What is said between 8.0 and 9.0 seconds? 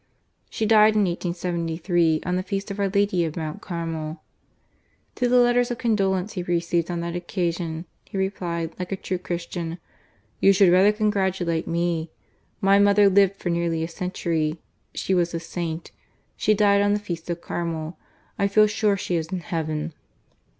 he replied, like a